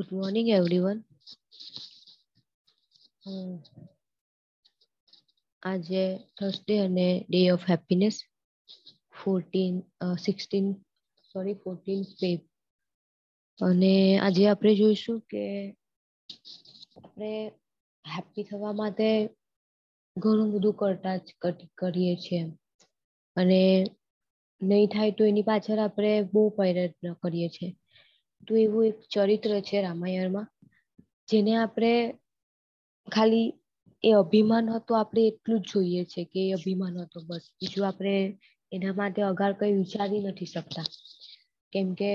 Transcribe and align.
Good 0.00 0.12
morning, 0.12 0.46
everyone. 0.50 1.00
આજે 5.62 6.04
Thursday 6.38 6.76
અને 6.84 7.08
day 7.28 7.40
of 7.54 7.64
happiness 7.70 8.20
fourteen 9.18 9.74
sixteen 10.16 10.70
sorry 11.34 11.56
fourteen 11.64 12.00
Feb 12.20 12.40
અને 13.60 13.92
આજે 14.18 14.46
આપણે 14.46 14.72
જોઈશું 14.74 15.18
કે 15.30 15.44
આપણે 16.96 17.32
હેપી 18.04 18.46
થવા 18.50 18.72
માટે 18.72 19.10
ઘણું 20.16 20.48
બધું 20.54 20.78
કરતા 20.80 21.16
જ 21.16 21.28
કરીએ 21.78 22.14
છીએ. 22.16 22.42
અને 23.36 23.60
નહીં 24.60 24.88
થાય 24.88 25.12
તો 25.18 25.22
એની 25.24 25.48
પાછળ 25.50 25.78
આપણે 25.78 26.14
બહુ 26.32 26.48
પ્રયત્ન 26.56 27.14
કરીએ 27.22 27.48
છીએ. 27.48 27.70
તો 28.48 28.52
એવું 28.56 28.84
એક 28.86 28.98
ચરિત્ર 29.12 29.52
છે 29.62 29.78
રામાયણમાં, 29.80 30.48
જેને 31.28 31.52
આપણે 31.56 31.92
ખાલી 33.08 33.48
એ 34.04 34.10
અભિમાન 34.14 34.66
હતો 34.74 34.92
આપણે 34.96 35.22
એટલું 35.26 35.60
જ 35.60 35.68
જોઈએ 35.70 36.02
છે 36.06 36.22
કે 36.24 36.40
એ 36.42 36.54
અભિમાન 36.54 36.94
હતો 36.98 37.18
બસ. 37.22 37.44
બીજું 37.58 37.86
આપણે 37.86 38.14
એના 38.72 38.94
માટે 38.94 39.20
અગાર 39.22 39.52
કઈ 39.58 39.78
વિચારી 39.78 40.22
નથી 40.24 40.52
શકતા. 40.52 40.88
કેમ 41.72 41.88
કે 41.94 42.10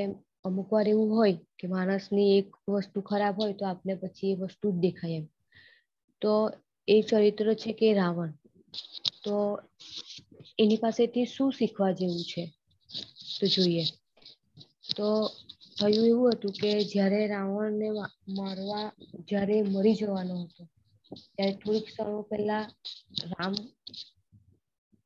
અમુક 0.45 0.67
વાર 0.69 0.87
એવું 0.87 1.11
હોય 1.11 1.37
કે 1.57 1.65
માણસની 1.67 2.35
એક 2.39 2.47
વસ્તુ 2.73 2.99
ખરાબ 3.01 3.35
હોય 3.35 3.53
તો 3.55 3.63
આપણે 3.65 3.93
પછી 4.01 4.31
એ 4.31 4.39
વસ્તુ 4.41 4.67
જ 4.71 4.81
દેખાય 4.83 5.17
એમ. 5.19 5.25
તો 6.21 6.33
એ 6.87 6.97
ચરિત્ર 7.03 7.47
છે 7.55 7.71
કે 7.73 7.87
રાવણ. 7.93 8.31
તો 9.23 9.35
એની 10.57 10.77
પાસેથી 10.77 11.27
શું 11.27 11.51
શીખવા 11.51 11.91
જેવું 11.93 12.23
છે? 12.25 12.43
તો 13.35 13.45
જોઈએ. 13.47 13.83
તો 14.89 15.07
થયું 15.75 16.07
એવું 16.07 16.31
હતું 16.31 16.53
કે 16.61 16.69
જ્યારે 16.83 17.21
રાવણને 17.27 17.87
મારવા, 18.37 18.87
જ્યારે 19.27 19.57
મરી 19.63 19.95
જવાનો 19.95 20.35
હતો, 20.43 20.63
ત્યારે 21.35 21.55
થોડીક 21.61 21.85
ક્ષણો 21.85 22.21
પહેલા 22.21 22.63
રામ 23.31 23.53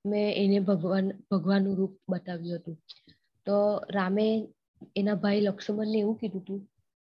મેં 0.06 0.28
એને 0.34 0.60
ભગવાન, 0.60 1.08
ભગવાનનું 1.32 1.78
રૂપ 1.78 1.94
બતાવ્યું 2.10 2.60
હતું. 2.60 2.78
તો 3.48 3.58
રામે 3.90 4.28
એના 4.96 5.16
ભાઈ 5.16 5.42
લક્ષ્મણને 5.42 5.98
એવું 6.00 6.20
કીધું 6.20 6.42
હતું 6.42 6.62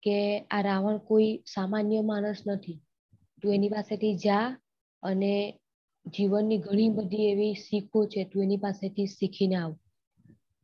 કે 0.02 0.16
આ 0.50 0.62
રાવણ 0.62 0.98
કોઈ 0.98 1.30
સામાન્ય 1.54 2.00
માણસ 2.02 2.40
નથી. 2.46 2.78
તું 3.42 3.54
એની 3.54 3.68
પાસેથી 3.68 4.14
જા 4.16 4.46
અને 5.02 5.32
જીવનની 6.06 6.58
ઘણી 6.58 6.90
બધી 6.90 7.30
એવી 7.32 7.54
શીખો 7.54 7.98
છે, 8.06 8.20
તું 8.24 8.42
એની 8.42 8.56
પાસેથી 8.56 9.06
શીખીને 9.06 9.56
આવ. 9.56 9.72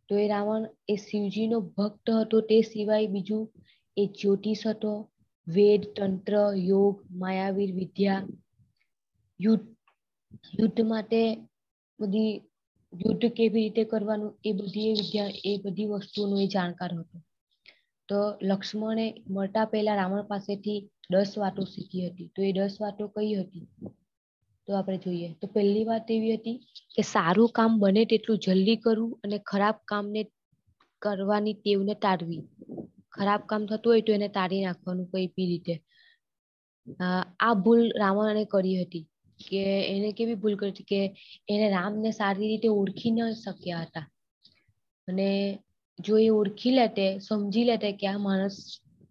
તો 0.09 0.17
એ 0.17 0.29
રાવણ 0.29 0.67
એ 0.89 0.97
શિવજીનો 0.97 1.61
ભક્ત 1.61 2.11
હતો. 2.11 2.41
તે 2.41 2.61
સિવાય 2.62 3.07
બીજું 3.07 3.53
એ 3.97 4.07
જ્યોતિષ 4.07 4.67
હતો. 4.67 5.11
વેદ, 5.49 5.83
તંત્ર, 5.97 6.35
યોગ, 6.57 7.05
માયાવીર, 7.11 7.75
વિદ્યા, 7.75 8.27
યુદ્ધ 9.41 9.67
યુદ્ધ 10.61 10.81
માટે 10.81 11.21
બધી 12.01 12.33
યુદ્ધ 12.93 13.27
કેવી 13.27 13.62
રીતે 13.62 13.84
કરવાનું 13.84 14.39
એ 14.45 14.53
બધી 14.53 14.89
એ 14.89 14.93
વિદ્યા, 14.93 15.31
એ 15.45 15.61
બધી 15.65 15.84
વસ્તુઓનો 15.84 16.41
એ 16.41 16.47
જાણકાર 16.47 16.93
હતો. 16.95 17.19
તો 18.09 18.19
લક્ષ્મણે 18.43 19.15
મળતા 19.31 19.65
પહેલા 19.65 19.95
રાવણ 19.95 20.23
પાસેથી 20.23 20.91
દસ 21.11 21.39
વાતો 21.39 21.62
શીખી 21.65 22.07
હતી. 22.07 22.33
તો 22.37 22.43
એ 22.43 22.53
દસ 22.53 22.77
વાતો 22.81 23.09
કઈ 23.09 23.34
હતી? 23.34 23.67
તો 24.69 24.72
આપણે 24.72 24.98
જોઈએ. 24.98 25.28
તો 25.41 25.47
પહેલી 25.48 25.84
વાત 25.84 26.11
એવી 26.11 26.36
હતી 26.36 26.56
કે 26.95 27.03
સારું 27.05 27.50
કામ 27.50 27.81
બને 27.81 28.03
તેટલું 28.12 28.42
જલ્દી 28.45 28.78
કરવું 28.78 29.12
અને 29.25 29.39
ખરાબ 29.50 29.77
કામને 29.84 30.22
કરવાની 31.03 31.56
ટેવને 31.56 31.95
ટાળવી 31.97 32.42
ખરાબ 33.12 33.42
કામ 33.50 33.62
થતું 33.67 33.91
હોય 33.91 34.06
તો 34.06 34.17
એને 34.19 34.28
તારી 34.28 34.62
નાખવાનું 34.64 35.11
કઈ 35.12 35.27
બી 35.34 35.48
રીતે. 35.50 35.75
આ 37.41 37.55
ભૂલ 37.64 37.84
રાવણે 38.03 38.44
કરી 38.47 38.77
હતી 38.83 39.05
કે 39.41 39.62
એને 39.87 40.11
કેવી 40.19 40.41
ભૂલ 40.42 40.56
કરી 40.56 40.75
હતી 40.75 40.91
કે 40.92 41.00
એને 41.48 41.67
રામને 41.70 42.11
સારી 42.12 42.50
રીતે 42.53 42.69
ઓળખી 42.71 43.12
ન 43.12 43.21
શક્યા 43.37 43.87
હતા. 43.87 44.06
અને 45.09 45.31
જો 45.98 46.15
એ 46.19 46.31
ઓળખી 46.31 46.75
લેતે, 46.78 47.06
સમજી 47.21 47.66
લેતે 47.71 47.88
કે 48.00 48.06
આ 48.09 48.19
માણસ 48.19 48.56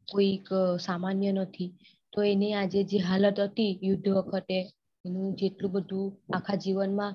કોઈક 0.08 0.48
સામાન્ય 0.80 1.32
નથી, 1.34 1.70
તો 2.14 2.18
એની 2.24 2.54
આજે 2.56 2.80
જે 2.90 3.00
હાલત 3.08 3.40
હતી 3.40 3.72
યુદ્ધ 3.82 4.10
વખતે 4.18 4.58
એનું 5.06 5.36
જેટલું 5.40 5.72
બધું 5.72 6.06
આખા 6.38 6.62
જીવનમાં 6.64 7.14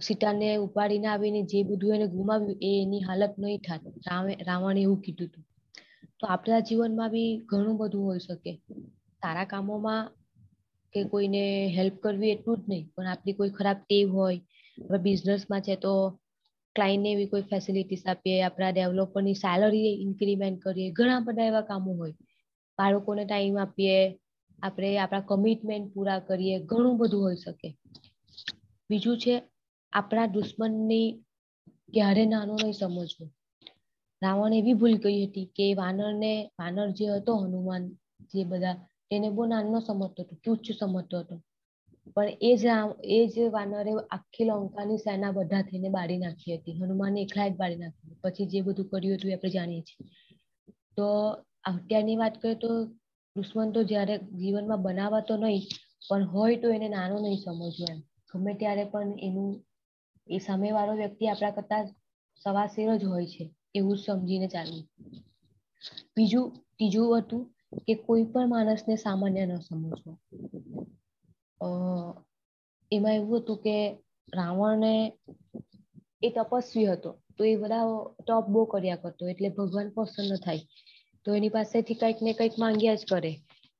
સીતાને 0.00 0.48
ઉપાડીને 0.58 1.08
આવીને 1.08 1.40
જે 1.50 1.60
બધું 1.62 1.94
એને 1.96 2.06
ગુમાવ્યું 2.08 2.58
એ 2.62 2.70
એની 2.82 3.02
હાલત 3.02 3.34
નહીં 3.38 3.62
થાત. 3.66 3.82
રાવણે 4.48 4.80
એવું 4.80 5.00
કીધું 5.04 5.28
હતું. 5.28 5.44
તો 6.18 6.24
આપણા 6.26 6.66
જીવનમાં 6.68 7.10
બી 7.10 7.30
ઘણું 7.50 7.76
બધું 7.76 8.04
હોઈ 8.08 8.24
શકે. 8.26 8.52
સારા 9.22 9.44
કામોમાં 9.44 10.02
કે 10.94 11.00
કોઈને 11.04 11.44
હેલ્પ 11.76 11.96
કરવી 12.02 12.32
એટલું 12.34 12.58
જ 12.58 12.64
નહીં, 12.68 12.84
પણ 12.94 13.08
આપણી 13.08 13.38
કોઈ 13.38 13.52
ખરાબ 13.58 13.78
ટેવ 13.82 14.06
હોય 14.18 14.38
હવે 14.78 14.98
બિઝનેસમાં 14.98 15.62
છે 15.62 15.74
તો 15.76 15.94
ક્લાયન્ટને 16.76 17.10
એવી 17.12 17.30
કોઈ 17.32 17.44
ફેસિલિટીસ 17.50 18.04
આપીએ, 18.06 18.36
આપણા 18.42 18.72
ડેવલપરની 18.72 19.34
સેલરી 19.34 19.92
ઇન્ક્રીમેન્ટ 20.06 20.62
કરીએ, 20.64 20.88
ઘણા 20.90 21.24
બધા 21.26 21.48
એવા 21.50 21.68
કામો 21.70 21.92
હોય. 22.00 22.14
બાળકોને 22.78 23.24
ટાઈમ 23.24 23.56
આપીએ 23.58 23.98
આપણે 24.62 24.98
આપણા 24.98 25.20
કમિટમેન્ટ 25.20 25.94
પૂરા 25.94 26.18
કરીએ, 26.18 26.58
ઘણું 26.58 26.96
બધું 26.96 27.22
હોઈ 27.22 27.36
શકે. 27.36 27.76
બીજું 28.90 29.18
છે, 29.18 29.42
આપણા 29.92 30.26
દુશ્મનની 30.26 31.24
ક્યારે 31.92 32.26
નાનું 32.26 32.58
નહીં 32.62 32.72
સમજવું. 32.72 33.32
રાવણ 34.22 34.54
એવી 34.54 34.72
ભૂલ 34.72 34.94
ગઈ 34.94 35.26
હતી 35.26 35.44
કે 35.44 35.74
વાનરને, 35.74 36.50
વાનર 36.60 36.90
જે 36.90 37.08
હતો, 37.08 37.36
હનુમાન 37.36 37.88
જે 38.20 38.44
બધા, 38.44 38.74
તેને 39.10 39.30
બહુ 39.30 39.46
નાનો 39.46 39.80
સમજતો 39.80 40.22
હતો, 40.22 40.36
તુચ્છ 40.44 40.78
સમજતો 40.80 41.18
હતો. 41.18 41.40
પણ 42.14 42.28
એ 42.40 42.56
જ 42.56 42.64
એ 43.04 43.26
જ 43.26 43.38
વાનરે 43.38 43.92
આખી 44.10 44.44
લંકાની 44.44 44.96
સેના 44.96 45.30
બધા 45.30 45.62
થઈને 45.62 45.88
બાળી 45.88 46.18
નાખી 46.18 46.56
હતી. 46.56 46.72
હનુમાને 46.72 47.22
એકલા 47.22 47.48
જ 47.48 47.56
બાળી 47.56 47.76
નાખી 47.76 48.16
પછી 48.22 48.46
જે 48.46 48.60
બધું 48.60 48.88
કર્યું 48.88 49.14
હતું 49.14 49.30
એ 49.30 49.34
આપણે 49.34 49.50
જાણીએ 49.50 49.80
છીએ. 49.80 50.08
તો 50.96 51.30
અત્યારની 51.64 52.16
વાત 52.16 52.42
કરીએ 52.42 52.54
તો 52.54 52.68
દુશ્મન 53.36 53.72
તો 53.72 53.80
જયારે 53.82 54.14
જીવનમાં 54.40 54.82
બનાવાતો 54.82 55.34
નહીં, 55.36 55.64
પણ 56.08 56.24
હોય 56.32 56.56
તો 56.62 56.68
એને 56.76 56.88
નાનો 56.88 57.16
નહીં 57.20 57.40
સમજવો 57.44 57.86
એમ. 57.92 58.00
ગમે 58.30 58.52
ત્યારે 58.60 58.84
પણ 58.92 59.10
એનું, 59.26 59.48
એ 60.26 60.38
સામે 60.38 60.68
વાળો 60.76 60.94
વ્યક્તિ 60.96 61.28
આપણા 61.28 61.56
કરતા 61.56 61.82
સવાસેર 62.42 62.90
જ 63.00 63.04
હોય 63.04 63.26
છે, 63.26 63.44
એવું 63.74 63.96
સમજીને 63.96 64.48
ચાલવું 64.48 64.84
બીજું, 66.16 66.46
ત્રીજું 66.76 67.08
હતું 67.18 67.42
કે 67.86 67.94
કોઈ 68.06 68.24
પણ 68.32 68.48
માણસને 68.48 68.94
સામાન્ય 68.96 69.42
ન 69.46 69.52
સમજવો. 69.60 70.12
એમાં 72.92 73.14
એવું 73.14 73.38
હતું 73.40 73.58
કે 73.64 73.76
રાવણને 74.28 74.94
એ 76.22 76.28
તપસ્વી 76.30 76.90
હતો, 76.92 77.10
તો 77.36 77.40
એ 77.44 77.54
બધા 77.56 77.84
ટોપ 78.18 78.44
બહુ 78.52 78.60
કર્યા 78.64 79.02
કરતો, 79.02 79.22
એટલે 79.28 79.48
ભગવાન 79.48 79.88
પ્રસન્ન 79.94 80.36
થાય. 80.44 80.64
તો 81.24 81.34
એની 81.34 81.48
પાસેથી 81.48 81.94
કંઈક 81.94 82.22
ને 82.22 82.32
કંઈક 82.32 82.52
માંગ્યા 82.58 82.94
જ 82.94 83.04
કરે. 83.10 83.36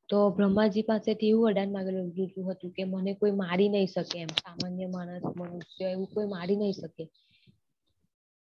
તો 0.09 0.31
બ્રહ્માજી 0.31 0.83
પાસેથી 0.83 1.29
એવું 1.29 1.45
વરદાન 1.45 1.73
માંગેલું 1.73 2.13
હતું 2.51 2.71
કે 2.71 2.85
મને 2.85 3.15
કોઈ 3.15 3.31
મારી 3.31 3.69
નહીં 3.69 3.87
શકે 3.87 4.19
એમ. 4.19 4.27
સામાન્ય 4.27 4.87
માણસ, 4.87 5.23
મનુષ્ય 5.37 5.85
એવું 5.85 6.07
કોઈ 6.07 6.27
મારી 6.27 6.57
નહીં 6.57 6.73
શકે. 6.73 7.11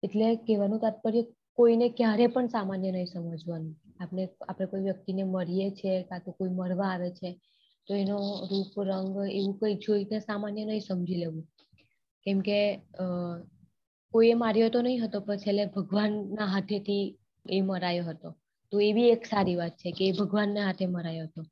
એટલે 0.04 0.36
કહેવાનું 0.36 0.80
તાત્પર્ય 0.80 1.22
કોઈને 1.56 1.90
ક્યારે 1.90 2.28
પણ 2.28 2.48
સામાન્ય 2.48 2.92
નહીં 2.92 3.06
સમજવાનું. 3.06 3.76
આપણે 4.00 4.30
આપણે 4.50 4.68
કોઈ 4.68 4.82
વ્યક્તિને 4.82 5.24
મળીએ 5.24 5.70
છીએ 5.70 6.04
કાં 6.04 6.22
તો 6.26 6.32
કોઈ 6.32 6.50
મળવા 6.50 6.88
આવે 6.88 7.12
છે, 7.12 7.40
તો 7.88 7.96
એનો 7.96 8.18
રૂપ, 8.52 8.84
રંગ 8.84 9.32
એવું 9.32 9.60
કઈ 9.60 9.76
જોઈને 9.76 10.20
સામાન્ય 10.20 10.66
નહીં 10.66 10.80
સમજી 10.80 11.16
લેવું. 11.16 11.48
કેમકે 12.24 12.76
અ, 12.76 13.04
કોઈએ 14.12 14.34
માર્યો 14.34 14.70
તો 14.70 14.82
નહીં 14.82 15.06
હતો, 15.06 15.20
પણ 15.20 15.38
છેલ્લે 15.38 15.66
ભગવાનના 15.66 16.46
હાથેથી 16.46 17.18
એ 17.50 17.62
મરાયો 17.62 18.06
હતો. 18.06 18.36
તો 18.72 18.80
એ 18.80 18.94
બી 18.94 19.10
એક 19.10 19.26
સારી 19.26 19.56
વાત 19.56 19.72
છે 19.72 19.92
કે 19.92 20.12
ભગવાનના 20.12 20.66
હાથે 20.66 20.86
મરાયો 20.86 21.26
હતો. 21.26 21.44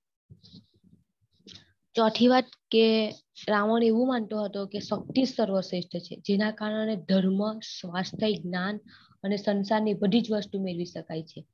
ચોથી 1.96 2.28
વાત 2.28 2.46
કે 2.72 3.12
રાવણ 3.50 3.84
એવું 3.84 4.08
માનતો 4.08 4.44
હતો 4.44 4.66
કે 4.66 4.80
શક્તિ 4.80 5.26
સર્વશ્રેષ્ઠ 5.26 5.98
છે, 5.98 6.16
જેના 6.16 6.52
કારણે 6.52 6.96
ધર્મ, 6.96 7.60
સ્વાસ્થ્ય, 7.60 8.32
જ્ઞાન 8.32 8.80
અને 9.24 9.38
સંસારની 9.38 9.94
બધી 9.94 10.22
જ 10.22 10.32
વસ્તુ 10.32 10.62
મેળવી 10.62 10.86
શકાય 10.86 11.24
છે. 11.24 11.46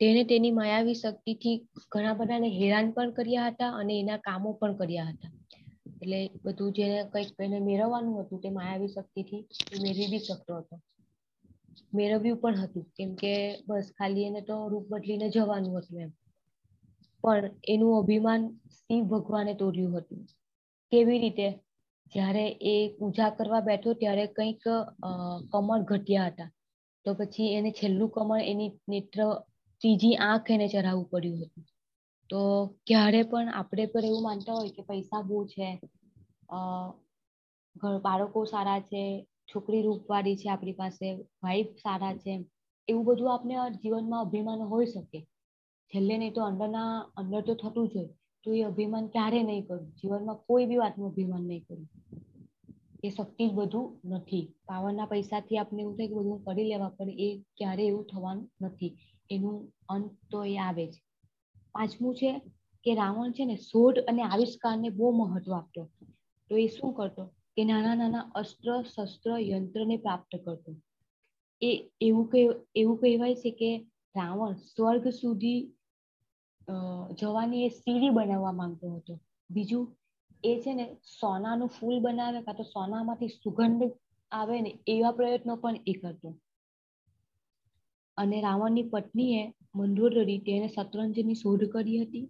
તેને 0.00 0.24
તેની 0.24 0.50
માયાવી 0.50 0.94
શક્તિથી 0.94 1.68
ઘણા 1.90 2.12
બધાને 2.12 2.48
હેરાન 2.48 2.90
પણ 2.90 3.10
કર્યા 3.10 3.46
હતા 3.46 3.70
અને 3.70 4.00
એના 4.00 4.16
કામો 4.16 4.52
પણ 4.52 4.76
કર્યા 4.76 5.04
હતા. 5.04 5.30
એટલે 6.02 6.30
બધું 6.44 6.72
જેને 6.72 7.04
કંઈક 7.04 7.28
એને 7.40 7.60
મેળવવાનું 7.60 8.20
હતું 8.20 8.40
તે 8.40 8.50
માયાવી 8.50 8.88
શક્તિથી 8.88 9.46
મેળવી 9.82 10.06
બી 10.06 10.18
શકતો 10.18 10.56
હતો. 10.56 10.80
મેળવ્યું 11.94 12.40
પણ 12.42 12.60
હતું. 12.62 12.84
કેમકે 12.96 13.32
બસ 13.66 13.88
ખાલી 13.98 14.24
એને 14.24 14.42
તો 14.42 14.56
રૂપ 14.68 14.84
બદલીને 14.88 15.26
જવાનું 15.30 15.78
હતું 15.78 15.98
એમ. 16.00 16.12
પણ 17.24 17.50
એનું 17.68 17.98
અભિમાન 17.98 18.42
શિવ 18.76 19.02
ભગવાને 19.06 19.54
તોડ્યું 19.54 19.96
હતું. 19.96 20.20
કેવી 20.92 21.18
રીતે? 21.18 21.48
જ્યારે 22.12 22.44
એ 22.64 22.74
પૂજા 22.98 23.30
કરવા 23.30 23.66
બેઠો 23.68 23.90
ત્યારે 23.94 24.24
કંઈક 24.28 24.64
કમળ 25.52 25.82
ઘટ્યા 25.90 26.30
હતા. 26.30 26.50
તો 27.06 27.10
પછી 27.14 27.50
એને 27.54 27.70
છેલ્લું 27.72 28.10
કમળ 28.10 28.42
એની 28.44 28.70
નેત્ર, 28.88 29.20
ત્રીજી 29.80 30.16
આંખ 30.22 30.50
એને 30.50 30.66
ચઢાવવું 30.68 31.10
પડ્યું 31.10 31.38
હતું. 31.40 31.64
તો 32.30 32.40
ક્યારે 32.86 33.22
પણ 33.22 33.48
આપણે 33.50 33.84
પણ 33.86 34.04
એવું 34.04 34.22
માનતા 34.22 34.54
હોય 34.54 34.72
કે 34.76 34.82
પૈસા 34.82 35.22
બહુ 35.22 35.38
છે 35.46 35.68
બાળકો 38.04 38.40
સારા 38.44 38.80
છે 38.80 39.02
છોકરી 39.54 39.82
રૂપવાળી 39.82 40.36
છે, 40.36 40.50
આપણી 40.50 40.72
પાસે 40.72 41.14
વાઈફ 41.42 41.66
સારા 41.66 42.16
છે, 42.16 42.44
એવું 42.88 43.04
બધું 43.04 43.34
આપણે 43.34 43.54
જીવનમાં 43.70 44.20
અભિમાન 44.20 44.60
હોઈ 44.60 44.86
શકે. 44.86 45.26
છેલ્લે 45.90 46.18
નહીં 46.18 46.32
તો 46.32 46.42
અંદરના, 46.42 47.12
અંદર 47.16 47.40
તો 47.40 47.54
થતું 47.54 47.88
જ 47.88 47.96
હોય, 47.96 48.08
તો 48.44 48.52
એ 48.52 48.62
અભિમાન 48.62 49.06
ક્યારે 49.06 49.42
નહીં 49.42 49.66
કરું? 49.66 49.90
જીવનમાં 49.90 50.36
કોઈ 50.36 50.66
બી 50.66 50.76
વાતનું 50.76 51.08
અભિમાન 51.08 51.42
નહીં 51.42 51.64
કરું. 51.68 51.88
એ 53.04 53.08
શક્તિ 53.08 53.48
જ 53.48 53.52
બધું 53.52 54.00
નથી. 54.04 54.54
પાવરના 54.66 55.06
પૈસાથી 55.06 55.58
આપણે 55.58 55.82
એવું 55.82 55.96
થાય 55.96 56.08
કે 56.08 56.14
બધું 56.14 56.44
કરી 56.44 56.64
લેવા, 56.64 56.88
પણ 56.88 57.10
એ 57.10 57.42
ક્યારે 57.56 57.86
એવું 57.86 58.06
થવાનું 58.06 58.50
નથી. 58.62 58.96
એનું 59.30 59.72
અંત 59.88 60.10
તો 60.30 60.44
એ 60.44 60.56
આવે 60.56 60.86
જ. 60.86 60.94
પાંચમું 61.72 62.14
છે 62.14 62.38
કે 62.84 62.94
રાવણ 62.94 63.32
છે 63.32 63.44
ને 63.44 63.56
શોધ 63.56 63.98
અને 63.98 64.22
આવિષ્કારને 64.22 64.88
બહુ 64.88 65.10
મહત્વ 65.10 65.54
આપતો. 65.54 65.88
તો 66.50 66.56
એ 66.56 66.66
શું 66.66 66.94
કરતો? 66.94 67.32
કે 67.56 67.62
નાના 67.64 67.94
નાના 67.94 68.30
અસ્ત્ર 68.34 68.68
શસ્ત્ર 68.84 69.36
યંત્રને 69.42 69.96
પ્રાપ્ત 69.96 70.32
કરતો. 70.44 70.72
એ 71.62 71.70
એવું 72.00 72.26
એવું 72.76 72.96
કહેવાય 73.00 73.40
છે 73.42 73.50
કે 73.50 73.70
રાવણ 74.14 74.54
સ્વર્ગ 74.66 75.04
સુધી 75.12 75.60
જવાની 77.18 77.64
એ 77.66 77.70
સીડી 77.70 78.10
બનાવવા 78.10 78.52
માંગતો 78.52 78.86
હતો. 78.90 79.14
બીજું 79.50 79.84
એ 80.44 80.52
છે 80.62 80.72
ને 80.74 80.86
સોનાનું 81.20 81.68
ફૂલ 81.68 81.96
બનાવે 82.00 82.40
કાં 82.42 82.56
તો 82.56 82.64
સોનામાંથી 82.66 83.34
સુગંધ 83.34 83.84
આવે 84.32 84.56
ને 84.60 84.72
એવા 84.86 85.16
પ્રયત્નો 85.18 85.54
પણ 85.56 85.76
એ 85.86 85.92
કરતો. 85.92 86.28
અને 88.18 88.38
રાવણની 88.40 88.90
પત્નીએ 88.92 89.42
મંદોદરી 89.74 90.40
તેને 90.46 90.68
શતરંજની 90.68 91.40
શોધ 91.42 91.64
કરી 91.72 92.02
હતી. 92.02 92.26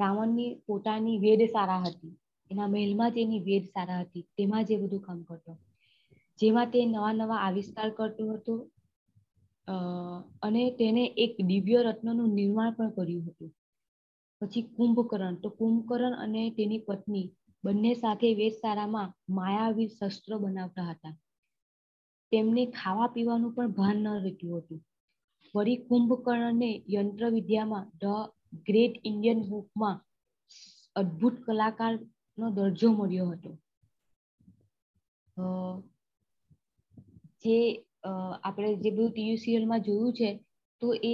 રાવણની 0.00 0.50
પોતાની 0.66 1.18
વેદશાળા 1.18 1.82
હતી. 1.86 2.14
એના 2.50 2.68
મહેલમાં 2.68 3.12
જ 3.14 3.16
એની 3.20 3.46
વેદશાળા 3.48 4.02
હતી, 4.02 4.28
તેમાં 4.36 4.66
જ 4.66 4.70
બધું 4.80 5.02
કામ 5.06 5.20
કરતો. 5.28 5.52
જેમાં 6.38 6.70
તે 6.72 6.78
નવા 6.86 7.12
નવા 7.14 7.40
આવિષ્કાર 7.42 7.90
કરતો 7.96 8.22
હતો 8.32 8.54
અને 10.42 10.62
તેને 10.78 11.04
એક 11.24 11.34
દિવ્ય 11.50 11.78
રત્નનું 11.86 12.30
નિર્માણ 12.38 12.76
પણ 12.76 12.94
કર્યું 12.96 13.24
હતું. 13.26 13.50
પછી 14.42 14.64
કુંભકર્ણ, 14.76 15.34
તો 15.42 15.48
કુંભકર્ણ 15.58 16.14
અને 16.24 16.42
તેની 16.56 16.84
પત્ની 16.86 17.26
બંને 17.64 17.92
સાથે 17.94 18.28
વેદશાળામાં 18.38 19.10
માયાવી 19.36 19.88
શસ્ત્ર 19.88 20.32
બનાવતા 20.42 20.86
હતા. 20.90 21.14
તેમને 22.32 22.62
ખાવા 22.72 23.12
પીવાનું 23.14 23.54
પણ 23.54 23.74
ભાન 23.78 23.98
ન 24.04 24.06
રહેતું 24.24 24.50
હતું. 24.56 24.80
વળી 25.54 25.82
કુંભકર્ણને 25.88 26.70
યંત્ર 26.94 27.22
વિદ્યામાં 27.36 27.86
ધ 28.00 28.20
ગ્રેટ 28.66 28.94
ઇન્ડિયન 29.04 29.40
બુકમાં 29.48 29.98
અદ્ભુત 30.96 31.36
કલાકારનો 32.40 32.54
દરજ્જો 32.56 32.88
મળ્યો 32.92 33.28
હતો. 33.30 33.50
જે 37.42 37.58
આપણે 38.44 38.68
જે 38.76 38.90
બધું 38.90 39.10
ટીવી 39.12 39.36
સિરિયલમાં 39.36 39.80
જોયું 39.80 40.12
છે, 40.12 40.30
તો 40.82 40.86
એ 41.10 41.12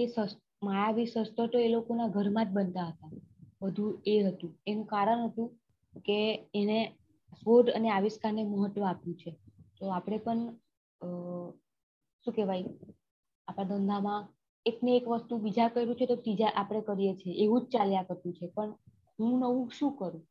માયાવી 0.63 1.07
શસ્ત્રો 1.07 1.47
તો 1.47 1.59
એ 1.59 1.69
લોકોના 1.69 2.09
ઘરમાં 2.09 2.47
જ 2.47 2.51
બનતા 2.53 2.89
હતા. 2.91 3.11
બધું 3.63 3.93
એ 4.07 4.17
હતું. 4.23 4.53
એનું 4.67 4.87
કારણ 4.87 5.27
હતું 5.29 5.49
કે 6.05 6.19
એને 6.55 6.79
શોધ 7.41 7.69
અને 7.71 7.89
આવિષ્કારને 7.91 8.43
મહત્વ 8.45 8.83
આપ્યું 8.85 9.17
છે. 9.17 9.31
તો 9.79 9.85
આપણે 9.89 10.19
પણ 10.19 10.41
શું 12.25 12.35
કહેવાય? 12.37 12.65
આપણા 13.49 13.69
ધંધામાં 13.71 14.23
એક 14.67 14.77
ને 14.85 14.91
એક 14.99 15.07
વસ્તુ 15.09 15.35
બીજા 15.39 15.69
કર્યું 15.69 15.99
છે 15.99 16.07
તો 16.07 16.17
ત્રીજા 16.17 16.53
આપણે 16.55 16.81
કરીએ 16.81 17.13
છીએ. 17.15 17.35
એવું 17.45 17.61
જ 17.63 17.67
ચાલ્યા 17.73 18.09
કરતું 18.09 18.33
છે. 18.39 18.47
પણ 18.47 18.71
હું 19.19 19.33
નવું 19.41 19.69
શું 19.79 19.93
કરું? 19.99 20.25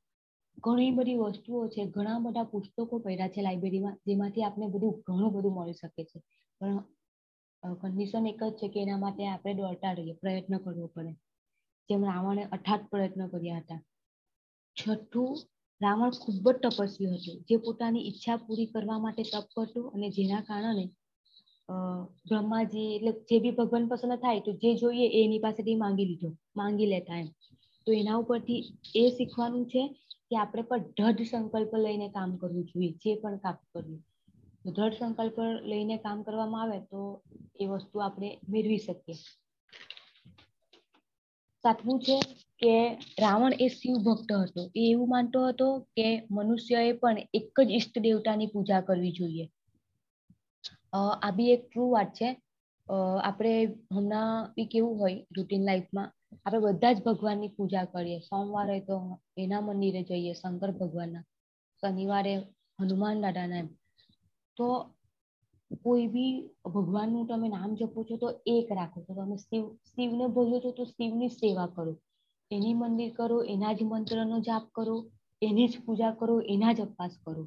ઘણી 0.58 0.92
બધી 0.92 1.16
વસ્તુઓ 1.16 1.68
છે, 1.68 1.86
ઘણા 1.86 2.20
બધા 2.20 2.44
પુસ્તકો 2.44 2.98
પડ્યા 2.98 3.28
છે 3.28 3.42
લાઇબ્રેરીમાં, 3.42 3.96
જેમાંથી 4.08 4.44
આપણે 4.44 4.68
બધું 4.68 4.94
ઘણું 5.08 5.34
બધું 5.34 5.54
મળી 5.54 5.74
શકે 5.74 6.04
છે. 6.04 6.20
પણ 6.62 6.84
કન્ડિશન 7.64 8.28
એક 8.28 8.44
જ 8.44 8.52
છે 8.52 8.68
કે 8.68 8.82
એના 8.82 8.98
માટે 8.98 9.28
આપણે 9.28 9.54
દોડતા 9.54 9.94
રહીએ, 9.94 10.14
પ્રયત્ન 10.14 10.58
કરવો 10.58 10.88
પડે. 10.88 11.14
જેમ 11.90 12.06
રાવણે 12.06 12.44
અઠાત 12.52 12.82
પ્રયત્ન 12.92 13.28
કર્યા 13.28 13.58
હતા. 13.58 13.82
છઠ્ઠું, 14.76 15.32
રાવણ 15.82 16.10
ખૂબ 16.10 16.52
જ 16.52 16.56
તપસ્વી 16.56 17.08
હતો, 17.08 17.32
જે 17.50 17.56
પોતાની 17.58 18.08
ઈચ્છા 18.08 18.38
પૂરી 18.38 18.66
કરવા 18.66 19.00
માટે 19.00 19.24
તપ 19.24 19.46
કરતો 19.56 19.82
અને 19.88 20.08
જેના 20.10 20.42
કારણે 20.42 20.86
બ્રહ્માજી 22.28 22.88
એટલે 22.96 23.12
જે 23.12 23.40
બી 23.40 23.52
ભગવાન 23.52 23.88
પસંદ 23.88 24.16
થાય 24.16 24.40
તો 24.40 24.52
જે 24.54 24.72
જોઈએ 24.76 25.08
એની 25.24 25.40
પાસેથી 25.40 25.76
માંગી 25.76 26.06
લીધો, 26.06 26.30
માંગી 26.56 26.86
લેતા 26.86 27.20
એમ. 27.20 27.30
તો 27.88 27.92
એના 27.92 28.16
ઉપરથી 28.16 28.62
એ 28.96 29.04
શીખવાનું 29.10 29.66
છે 29.66 29.84
કે 30.32 30.36
આપણે 30.38 30.64
પણ 30.64 30.92
દ્રઢ 30.98 31.24
સંકલ્પ 31.24 31.74
લઈને 31.78 32.08
કામ 32.10 32.36
કરવું 32.38 32.66
જોઈએ, 32.66 32.92
જે 33.02 33.16
પણ 33.16 33.38
કામ 33.38 33.58
કરવું. 33.72 34.04
દ્રઢ 34.66 34.98
સંકલ્પ 35.00 35.38
લઈને 35.64 35.98
કામ 35.98 36.24
કરવામાં 36.24 36.64
આવે 36.64 36.80
તો 36.92 37.02
એ 37.60 37.66
વસ્તુ 37.66 37.96
આપણે 38.00 38.30
મેળવી 38.50 38.78
શકીએ. 38.78 39.18
સાતમું 41.64 42.00
છે 42.00 42.18
કે 42.62 42.74
રાવણ 43.20 43.54
એ 43.60 43.68
શિવ 43.68 43.96
ભક્ત 43.98 44.32
હતો. 44.34 44.62
એ 44.76 44.82
એવું 44.92 45.10
માનતો 45.10 45.40
હતો 45.48 45.68
કે 45.98 46.08
મનુષ્યએ 46.32 46.92
પણ 46.92 47.18
એક 47.34 47.62
જ 47.62 47.70
ઈષ્ટ 47.72 47.96
દેવતાની 48.00 48.48
પૂજા 48.48 48.82
કરવી 48.82 49.12
જોઈએ. 49.12 49.46
આ 50.94 51.32
બી 51.32 51.52
એક 51.52 51.64
ટ્રુ 51.68 51.86
વાત 51.90 52.12
છે. 52.14 52.30
આપણે 53.24 53.54
હમણાં 53.94 54.52
બી 54.56 54.66
કેવું 54.66 55.00
હોય 55.00 55.26
રૂટીન 55.38 55.66
લાઈફમાં 55.66 56.10
આપણે 56.32 56.60
બધા 56.64 56.94
જ 56.94 56.98
ભગવાનની 57.04 57.54
પૂજા 57.58 57.86
કરીએ. 57.94 58.18
સોમવારે 58.20 58.78
તો 58.88 58.96
એના 59.44 59.62
મંદિરે 59.68 60.02
જઈએ, 60.10 60.34
શંકર 60.34 60.72
ભગવાનના. 60.82 61.24
શનિવારે 61.84 62.34
હનુમાન 62.80 63.22
દાદાના 63.22 63.66
તો 64.58 64.68
કોઈ 65.84 66.08
બી 66.08 66.34
ભગવાનનું 66.76 67.28
તમે 67.28 67.48
નામ 67.50 67.72
જપો 67.76 68.00
છો 68.04 68.16
તો 68.24 68.28
એક 68.56 68.68
રાખો. 68.78 69.00
તો 69.06 69.12
તમે 69.14 69.38
શિવ, 69.38 69.64
શિવને 69.92 70.26
ભજો 70.36 70.58
છો 70.64 70.72
તો 70.78 70.84
શિવની 70.86 71.30
સેવા 71.30 71.70
કરો. 71.76 71.94
એની 72.52 72.80
મંદિર 72.82 73.12
કરો, 73.18 73.38
એના 73.54 73.74
જ 73.74 73.80
મંત્રનો 73.84 74.38
જાપ 74.48 74.66
કરો, 74.78 74.96
એની 75.42 75.68
જ 75.68 75.74
પૂજા 75.86 76.14
કરો, 76.20 76.36
એના 76.54 76.74
જ 76.74 76.80
અપવાસ 76.82 77.14
કરો. 77.26 77.44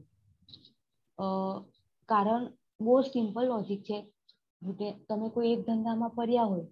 કારણ 2.09 2.43
બહુ 2.81 3.01
સિમ્પલ 3.03 3.45
લોજિક 3.51 3.81
છે. 3.89 3.99
તમે 5.09 5.29
કોઈ 5.35 5.53
એક 5.53 5.61
ધંધામાં 5.67 6.11
પડ્યા 6.11 6.51
હોય 6.53 6.67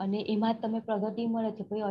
અને 0.00 0.18
એમાં 0.28 0.60
તમે 0.60 0.80
પ્રગતિ 0.82 1.26
મળે 1.26 1.50
છે. 1.52 1.64
કોઈ 1.64 1.84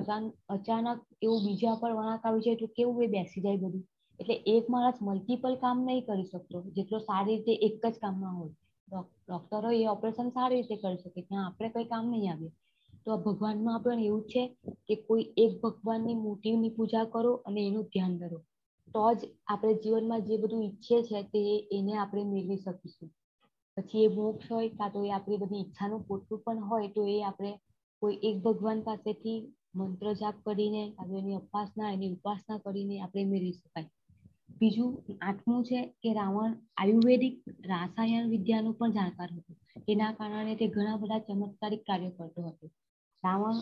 અચાનક 0.49 0.99
એવું 1.21 1.41
બીજા 1.45 1.75
પર 1.81 1.91
વળાંક 1.93 2.23
આવી 2.23 2.45
જાય 2.45 2.61
તો 2.61 2.67
કેવું 2.69 3.03
એ 3.03 3.07
બેસી 3.09 3.41
જાય 3.41 3.59
બધું. 3.59 3.83
એટલે 4.19 4.35
એક 4.53 4.65
માણસ 4.69 4.99
મલ્ટિપલ 5.01 5.55
કામ 5.57 5.77
નહીં 5.81 6.05
કરી 6.05 6.25
શકતો. 6.25 6.57
જેટલો 6.75 6.99
સારી 6.99 7.37
રીતે 7.37 7.53
એક 7.67 7.75
જ 7.83 7.95
કામમાં 7.99 8.35
હોય. 8.37 8.53
ડોક્ટરો 9.27 9.69
એ 9.73 9.83
ઓપરેશન 9.87 10.29
સારી 10.31 10.59
રીતે 10.59 10.75
કરી 10.77 10.99
શકે 10.99 11.21
ત્યાં 11.21 11.45
આપણે 11.45 11.69
કઈ 11.69 11.85
કામ 11.85 12.05
નહીં 12.11 12.31
આવે. 12.31 12.49
તો 13.03 13.17
ભગવાનમાં 13.19 13.83
પણ 13.83 14.01
એવું 14.01 14.23
છે 14.25 14.43
કે 14.87 14.95
કોઈ 15.07 15.25
એક 15.37 15.51
ભગવાનની 15.61 16.15
મૂર્તિની 16.15 16.75
પૂજા 16.77 17.05
કરો 17.13 17.33
અને 17.47 17.61
એનું 17.61 17.85
ધ્યાન 17.91 18.15
ધરો. 18.19 18.39
તો 18.87 19.01
જ 19.15 19.21
આપણે 19.47 19.73
જીવનમાં 19.83 20.25
જે 20.27 20.35
બધું 20.37 20.63
ઈચ્છીએ 20.63 20.99
છે 21.03 21.19
તે 21.31 21.41
એને 21.71 21.93
આપણે 21.95 22.23
મેળવી 22.25 22.59
શકીશું. 22.59 23.09
પછી 23.77 24.03
એ 24.03 24.09
મોક્ષ 24.09 24.49
હોય 24.49 24.69
કાં 24.77 24.91
તો 24.93 24.99
એ 25.03 25.09
આપણી 25.11 25.37
બધી 25.37 25.61
ઈચ્છાનું 25.63 26.05
પોતું 26.07 26.43
પણ 26.43 26.67
હોય 26.69 26.89
તો 26.89 27.01
એ 27.07 27.17
આપણે 27.23 27.51
કોઈ 28.01 28.19
એક 28.23 28.37
ભગવાન 28.37 28.79
પાસેથી 28.81 29.39
મંત્ર 29.75 30.13
જાપ 30.13 30.35
કરીને 30.45 30.83
એની 31.19 31.35
ઉપાસના 31.35 31.91
એની 31.91 32.11
ઉપાસના 32.11 32.57
કરીને 32.57 32.95
આપણે 32.99 33.23
મેળવી 33.25 33.51
શકાય. 33.51 33.89
બીજું 34.59 34.91
આઠમું 35.21 35.63
છે 35.63 35.79
કે 36.03 36.13
રાવણ 36.13 36.53
આયુર્વેદિક 36.77 37.35
રાસાયણ 37.65 38.29
વિદ્યાનું 38.29 38.77
પણ 38.77 38.91
જાણકાર 38.91 39.29
હતો. 39.31 39.53
એના 39.87 40.11
કારણે 40.11 40.55
તે 40.55 40.67
ઘણા 40.67 40.95
બધા 40.95 41.19
ચમત્કારિક 41.19 41.83
કાર્યો 41.83 42.09
કરતો 42.09 42.41
હતો. 42.41 42.67
રાવણ 43.23 43.57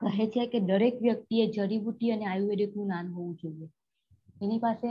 કહે 0.00 0.26
છે 0.26 0.46
કે 0.46 0.60
દરેક 0.60 0.96
વ્યક્તિએ 1.02 1.46
જડીબુટ્ટી 1.46 2.10
અને 2.10 2.26
આયુર્વેદિકનું 2.26 2.86
જ્ઞાન 2.86 3.08
હોવું 3.12 3.34
જોઈએ. 3.34 3.68
એની 4.42 4.58
પાસે 4.58 4.90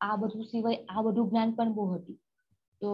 આ 0.00 0.16
બધું 0.16 0.44
સિવાય 0.44 0.84
આ 0.88 1.02
બધું 1.02 1.28
જ્ઞાન 1.30 1.50
પણ 1.50 1.74
બહુ 1.74 1.84
હતું. 1.94 2.16
તો 2.80 2.90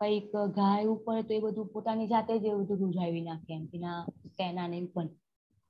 કંઈક 0.00 0.32
ગાય 0.56 0.90
ઉપર 0.90 1.16
તો 1.22 1.32
એ 1.34 1.40
બધું 1.40 1.66
પોતાની 1.66 2.06
જાતે 2.06 2.32
જ 2.38 2.44
એવું 2.46 2.64
બધું 2.64 2.78
રૂઝાવી 2.78 3.20
નાખે 3.20 3.52
એમ, 3.54 3.64
એના 3.74 4.00
તેના 4.38 4.68
ને 4.68 4.78
પણ. 4.94 5.08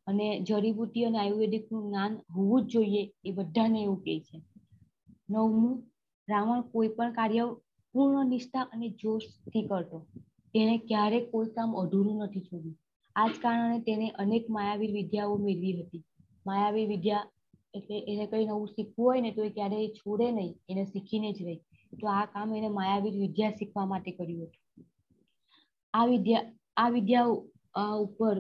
અને 0.07 0.27
જડીબુટ્ટી 0.41 1.05
અને 1.05 1.19
આયુર્વેદિકનું 1.19 1.85
જ્ઞાન 1.87 2.13
હોવું 2.35 2.67
જ 2.67 2.73
જોઈએ 2.73 3.03
એ 3.25 3.31
બધાને 3.33 3.79
એવું 3.83 4.01
કહે 4.05 4.15
છે. 4.21 4.39
નવમું, 5.31 5.75
રાવણ 6.29 6.63
કોઈ 6.73 6.89
પણ 6.89 7.13
કાર્ય 7.13 7.45
પૂર્ણ 7.95 8.29
નિષ્ઠા 8.29 8.67
અને 8.73 8.89
જોશથી 9.01 9.63
કરતો. 9.63 9.99
તેને 10.55 10.75
ક્યારેય 10.79 11.31
કોઈ 11.31 11.51
કામ 11.57 11.71
અધૂરું 11.77 12.23
નથી 12.25 12.41
છોડ્યું. 12.41 12.77
આ 13.17 13.29
જ 13.29 13.35
કારણે 13.39 13.79
તેને 13.81 14.07
અનેક 14.23 14.45
માયાવી 14.49 14.93
વિદ્યાઓ 14.93 15.39
મેળવી 15.39 15.75
હતી. 15.81 16.05
માયાવી 16.47 16.87
વિદ્યા 16.87 17.27
એટલે 17.75 17.97
એને 18.07 18.25
કઈ 18.27 18.45
નવું 18.45 18.69
શીખવું 18.69 19.07
હોય 19.07 19.21
ને 19.21 19.31
તો 19.33 19.43
એ 19.45 19.51
ક્યારેય 19.51 19.89
છોડે 19.89 20.27
નહીં, 20.33 20.55
એને 20.69 20.85
શીખીને 20.87 21.33
જ 21.33 21.39
રહી. 21.45 21.61
તો 21.93 22.05
આ 22.11 22.27
કામ 22.35 22.55
એને 22.59 22.69
માયાવી 22.79 23.21
વિદ્યા 23.25 23.57
શીખવા 23.59 23.87
માટે 23.93 24.17
કર્યું 24.19 24.49
હતું. 24.49 24.87
આ 25.95 26.07
વિદ્યા 26.13 26.47
આ 26.77 26.91
વિદ્યા 26.97 27.29
ઉપર 28.05 28.37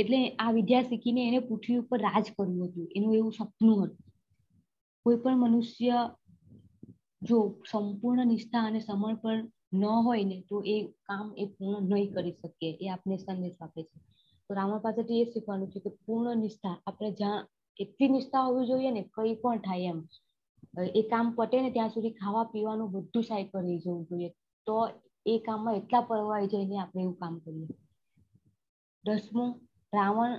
એટલે 0.00 0.20
આ 0.44 0.52
વિદ્યા 0.58 0.88
શીખીને 0.88 1.22
એને 1.28 1.40
પૃથ્વી 1.48 1.80
ઉપર 1.82 2.00
રાજ 2.06 2.26
કરવું 2.36 2.68
હતું. 2.68 2.86
એનું 2.96 3.16
એવું 3.18 3.36
સપનું 3.38 3.78
હતું. 3.82 4.02
કોઈ 5.06 5.20
પણ 5.22 5.40
મનુષ્ય 5.42 5.98
જો 7.22 7.38
સંપૂર્ણ 7.70 8.30
નિષ્ઠા 8.32 8.64
અને 8.68 8.80
સમર્પણ 8.80 9.40
ન 9.72 9.82
હોય 10.06 10.24
ને 10.30 10.36
તો 10.48 10.56
એ 10.74 10.76
કામ 11.08 11.26
એ 11.42 11.44
પૂર્ણ 11.54 11.88
નહીં 11.90 12.12
કરી 12.14 12.36
શકે. 12.40 12.68
એ 12.82 12.84
આપને 12.88 13.16
સંદેશ 13.18 13.60
આપે 13.60 13.80
છે. 13.88 13.96
તો 14.44 14.50
રાવણ 14.58 14.84
પાસેથી 14.84 15.20
એ 15.22 15.30
શીખવાનું 15.32 15.70
છે 15.72 15.80
કે 15.84 15.90
પૂર્ણ 16.04 16.40
નિષ્ઠા, 16.42 16.76
આપણે 16.86 17.10
જ્યાં 17.20 17.46
એટલી 17.78 18.10
નિષ્ઠા 18.14 18.44
હોવી 18.46 18.68
જોઈએ 18.70 18.90
ને 18.92 19.02
કઈ 19.16 19.34
પણ 19.42 19.60
થાય 19.66 19.90
એમ 19.92 20.00
એ 21.00 21.02
કામ 21.12 21.26
પતે 21.36 21.60
ને 21.62 21.70
ત્યાં 21.70 21.94
સુધી 21.94 22.18
ખાવા 22.20 22.50
પીવાનું 22.52 22.92
બધું 22.92 23.24
સાઈડ 23.24 23.50
પર 23.52 23.62
રહી 23.62 23.78
જવું 23.78 24.04
જોઈએ. 24.10 24.30
તો 24.66 24.74
એ 25.26 25.38
કામમાં 25.46 25.78
એટલા 25.80 26.02
પરવાઈ 26.10 26.50
જઈને 26.52 26.76
આપણે 26.78 27.02
એવું 27.02 27.16
કામ 27.22 27.34
કરીએ. 27.38 27.68
દસમું, 29.04 29.50
રાવણ 29.92 30.34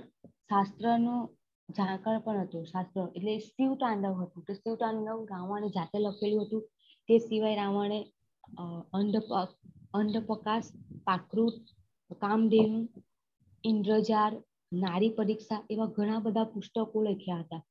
શાસ્ત્રનું 0.48 1.20
જાણકાર 1.68 2.18
પણ 2.24 2.40
હતું, 2.44 2.64
શાસ્ત્ર. 2.66 3.08
એટલે 3.16 3.34
શિવ 3.38 3.72
તાંડવ 3.82 4.14
હતું. 4.22 4.44
તો 4.46 4.52
શિવ 4.54 4.74
તાંડવ 4.82 5.18
રાવણે 5.32 5.68
જાતે 5.68 5.96
લખેલું 5.98 6.44
હતું. 6.46 6.62
તે 7.08 7.18
સિવાય 7.18 7.56
રાવણે 7.56 8.00
અંધ 8.92 9.18
અંધપ્રકાશ, 9.98 10.68
પાકૃત, 11.06 11.56
કામધેનુ 12.20 12.80
ઇન્દ્રજાર 13.64 14.32
નારી 14.72 15.16
પરીક્ષા 15.18 15.60
એવા 15.70 15.92
ઘણા 15.96 16.20
બધા 16.24 16.52
પુસ્તકો 16.54 17.02
લખ્યા 17.02 17.42
હતા. 17.44 17.62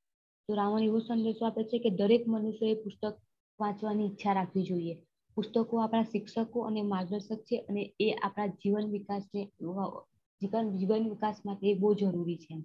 તો 0.50 0.56
રાવણ 0.56 0.84
એવો 0.84 1.00
સંદેશો 1.00 1.44
આપે 1.46 1.64
છે 1.64 1.78
કે 1.80 1.90
દરેક 1.90 2.24
મનુષ્યએ 2.28 2.76
પુસ્તક 2.76 3.16
વાંચવાની 3.60 4.06
ઈચ્છા 4.06 4.34
રાખવી 4.34 4.64
જોઈએ. 4.64 4.96
પુસ્તકો 5.38 5.82
આપણા 5.82 6.04
શિક્ષકો 6.04 6.60
અને 6.62 6.82
માર્ગદર્શક 6.84 7.42
છે 7.44 7.58
અને 7.60 7.84
એ 8.00 8.08
આપણા 8.14 8.48
જીવન 8.48 8.86
વિકાસને, 8.92 9.42
જીવન 10.80 11.10
વિકાસ 11.10 11.38
માટે 11.46 11.66
એ 11.68 11.74
બહુ 11.74 11.94
જરૂરી 11.94 12.38
છે. 12.38 12.56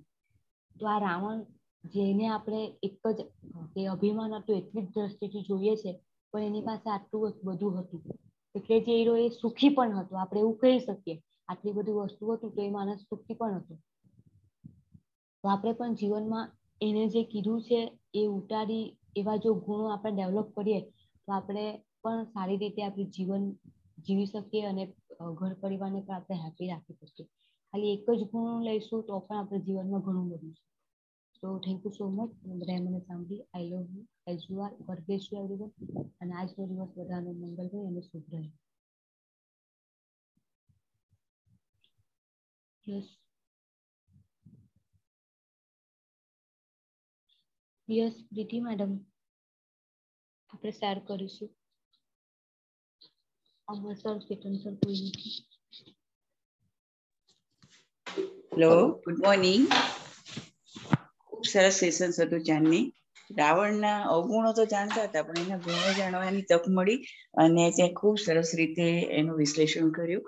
તો 0.76 0.84
આ 0.86 0.98
રાવણ 0.98 1.44
જેને 1.84 2.26
આપણે 2.28 2.62
એક 2.82 3.08
જ 3.08 3.18
તે 3.74 3.86
અભિમાન 3.86 4.34
હતું 4.34 4.56
એટલી 4.56 4.82
જ 4.82 4.88
દ્રષ્ટિથી 4.88 5.40
જોઈએ 5.40 5.76
છે, 5.76 5.92
પણ 6.32 6.42
એની 6.42 6.60
પાસે 6.60 6.90
આટલું 6.90 7.32
બધું 7.44 7.78
હતું. 7.78 8.02
એટલે 8.54 8.80
જે 8.80 8.92
હીરો 8.98 9.16
એ 9.16 9.28
સુખી 9.28 9.68
પણ 9.68 9.96
હતો, 9.98 10.16
આપણે 10.16 10.40
એવું 10.40 10.58
કહી 10.58 10.78
શકીએ. 10.78 11.16
આટલી 11.48 11.72
બધી 11.72 11.92
વસ્તુ 11.92 12.32
હતું 12.32 12.54
તો 12.54 12.62
એ 12.62 12.70
માણસ 12.70 13.00
સુખી 13.00 13.34
પણ 13.34 13.54
હતો. 13.54 13.74
તો 15.44 15.48
આપણે 15.48 15.72
પણ 15.72 15.94
જીવનમાં 15.94 16.46
એને 16.80 17.02
જે 17.08 17.22
કીધું 17.24 17.60
છે 17.62 17.80
એ 18.14 18.22
ઉતારી 18.28 18.86
એવા 19.16 19.36
જો 19.36 19.50
ગુણો 19.56 19.84
આપણે 19.88 20.12
ડેવલપ 20.16 20.48
કરીએ, 20.54 20.80
તો 21.24 21.28
આપણે 21.32 21.64
પણ 22.02 22.26
સારી 22.32 22.60
રીતે 22.60 22.80
આપણું 22.82 23.10
જીવન 23.10 23.44
જીવી 24.04 24.26
શકીએ 24.26 24.64
અને 24.66 24.84
ઘર 25.38 25.52
પરિવારને 25.60 26.00
પણ 26.00 26.14
આપણે 26.14 26.42
હેપી 26.44 26.70
રાખી 26.70 26.98
શકીએ. 27.02 27.26
ખાલી 27.74 27.94
એક 27.94 28.06
જ 28.10 28.22
ગુણ 28.30 28.64
લઈશું 28.66 29.00
તો 29.06 29.14
પણ 29.20 29.38
આપણે 29.38 29.64
જીવનમાં 29.66 30.04
ઘણું 30.04 30.28
બધું 30.30 30.54
છે. 30.54 30.62
તો 31.42 31.46
થેન્ક 31.64 31.80
યુ 31.84 31.92
સો 31.92 32.04
મચ 32.08 32.30
બધાએ 32.50 32.80
મને 32.80 33.00
સાંભળી. 33.00 33.46
I 33.48 33.70
love 33.70 33.88
you 33.92 34.04
as 34.26 34.44
you 34.48 34.60
are 34.60 34.74
God 34.86 35.00
you 35.08 35.40
everyone 35.40 35.72
અને 36.20 36.32
આજનો 36.34 36.62
દિવસ 36.68 36.92
બધાનો 36.96 37.30
મંગલમય 37.34 37.80
અને 37.88 38.00
શુભ 38.02 38.28
રહે. 38.32 38.42
Yes 42.86 43.08
yes, 47.88 48.14
Preeti 48.28 48.58
madam. 48.60 48.92
આપણે 50.50 50.72
શેર 50.72 50.98
કરીશું. 51.06 51.50
અમર 53.68 53.94
સર 53.96 54.18
કેતન 54.28 54.54
સર 54.60 54.74
કોઈ 54.80 55.00
નથી. 55.02 55.36
હેલો 58.50 58.72
ગુડ 59.04 59.18
મોર્નિંગ 59.18 59.64
ખૂબ 61.26 61.44
સરસ 61.44 61.76
સેશન 61.78 62.10
હતું 62.18 62.44
ચાંદની 62.48 62.84
રાવણના 63.30 63.98
અવગુણો 64.12 64.50
તો 64.52 64.64
જાણતા 64.66 65.06
હતા, 65.06 65.24
પણ 65.24 65.42
એના 65.44 65.58
ગુણો 65.58 65.90
જાણવાની 65.98 66.48
તક 66.50 66.64
મળી 66.76 67.00
અને 67.38 67.64
તે 67.76 67.84
ખૂબ 67.98 68.16
સરસ 68.18 68.50
રીતે 68.60 68.86
એનું 69.18 69.40
વિશ્લેષણ 69.42 69.92
કર્યું. 69.92 70.24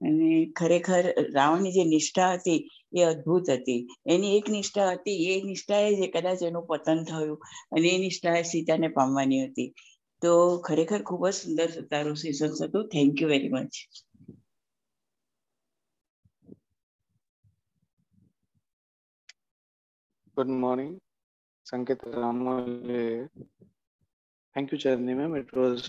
અને 0.00 0.30
ખરેખર 0.58 1.04
રાવણની 1.34 1.74
જે 1.76 1.84
નિષ્ઠા 1.84 2.32
હતી 2.34 2.60
એ 2.92 3.04
અદ્ભુત 3.04 3.46
હતી. 3.50 3.82
એની 4.06 4.36
એક 4.38 4.46
નિષ્ઠા 4.48 4.90
હતી, 4.92 5.18
એ 5.32 5.34
નિષ્ઠાએ 5.44 5.90
જે 5.98 6.06
કદાચ 6.14 6.40
એનું 6.42 6.68
પતન 6.70 7.00
થયું 7.04 7.38
અને 7.74 7.88
એ 7.88 7.98
નિષ્ઠાએ 7.98 8.42
સીતાને 8.52 8.88
પામવાની 8.88 9.44
હતી. 9.46 9.70
તો 10.22 10.32
ખરેખર 10.66 11.00
ખૂબ 11.02 11.22
જ 11.28 11.32
સુંદર 11.32 11.70
તારું 11.90 12.18
સેશન 12.22 12.52
હતું. 12.58 12.84
Thank 12.88 13.14
you 13.20 13.28
very 13.32 13.54
much 13.54 13.74
good 20.36 20.50
morning 20.56 20.90
Sanket 21.66 22.00
Ramal. 22.14 22.66
Thank 24.56 24.72
you 24.72 24.78
Charni 24.82 25.16
ma'am 25.20 25.32
it 25.36 25.50
was 25.56 25.82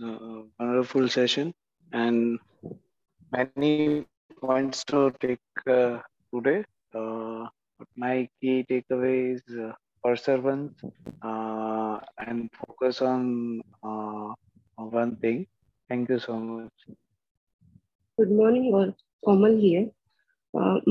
wonderful 0.00 1.08
session 1.14 1.48
and 1.92 2.38
many 3.31 4.05
points 4.41 4.83
to 4.85 5.13
take 5.19 5.39
uh, 5.67 5.99
today. 6.33 6.63
Uh, 6.93 7.47
but 7.79 7.87
my 7.95 8.27
key 8.39 8.65
takeaway 8.69 9.35
is 9.35 9.43
uh, 9.57 9.71
perseverance 10.03 10.77
uh, 11.21 11.99
and 12.17 12.49
focus 12.53 13.01
on 13.01 13.61
uh, 13.83 14.33
one 14.75 15.15
thing. 15.17 15.47
Thank 15.89 16.09
you 16.09 16.19
so 16.19 16.35
much. 16.39 16.77
Good 18.17 18.31
morning 18.39 18.65
all 18.77 18.89
Komal 19.23 19.53
here 19.61 19.85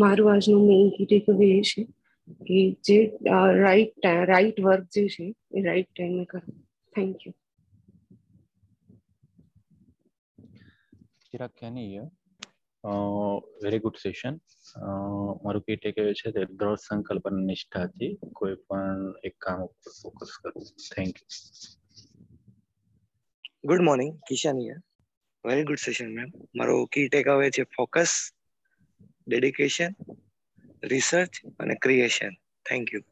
મારું 0.02 0.28
આજનું 0.32 0.62
main 0.68 0.86
કી 0.94 1.06
takeaway 1.10 1.46
એ 1.48 1.60
છે 1.68 1.82
કે 2.46 2.60
જે 2.86 2.96
right 3.64 4.08
right 4.30 4.58
work 4.66 4.88
જે 4.96 5.04
છે 5.14 5.26
એ 5.56 5.64
right 5.66 5.90
ટાઈમે 5.90 6.24
કરો 6.30 6.40
thank 6.92 7.26
you 7.26 7.34
Chirag 11.26 11.52
કેની 11.60 11.86
હિયર 11.90 12.08
વેરી 12.85 13.79
ગુડ 13.79 13.97
સેશન 13.97 14.35
મારું 15.43 15.63
કી 15.63 15.77
ટેકઅવે 15.77 16.11
છે 16.13 16.31
તે 16.31 16.41
દ્રઢ 16.51 16.81
સંકલ્પ 16.81 17.25
અને 17.25 17.41
નિષ્ઠાથી 17.43 18.11
કોઈ 18.33 18.57
પણ 18.63 19.01
એક 19.23 19.35
કામ 19.39 19.63
ઉપર 19.63 19.95
ફોકસ 20.01 20.35
કરવું 20.37 20.67
thank 20.87 21.21
you 21.21 21.29
good 23.63 23.81
morning 23.81 24.11
Kishan 24.27 24.61
here 24.61 24.79
very 25.45 25.65
good 25.65 25.79
session 25.79 26.13
ma'am 26.13 26.29
મારો 26.53 26.77
કી 26.87 27.07
ટેકઅવે 27.09 27.47
છે 27.49 27.63
ફોકસ 27.75 28.13
ડેડિકેશન 29.27 29.91
રિસર્ચ 30.85 31.43
અને 31.59 31.75
creation 31.77 32.33
thank 32.65 32.93
you 32.93 33.03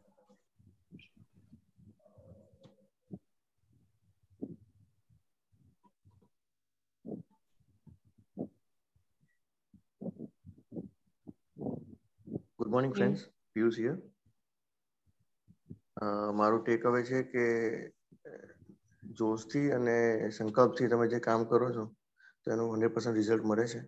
good 12.74 12.80
morning 12.80 12.94
friends 12.94 13.24
Piyush 13.56 13.75
here 13.80 13.98
મારું 16.38 16.62
ટેક 16.62 16.86
અવે 16.89 17.01
છે 17.10 17.20
કે 17.24 17.44
જોશથી 19.20 19.68
અને 19.72 19.98
સંકલ્પથી 20.38 20.88
તમે 20.88 21.06
જે 21.12 21.20
કામ 21.27 21.44
કરો 21.51 21.68
છો 21.75 21.84
તેનું 22.48 22.72
હંડ્રેડ 22.72 22.96
પર્સન્ટ 22.96 23.18
રિઝલ્ટ 23.20 23.46
મળે 23.50 23.65
છે 23.74 23.82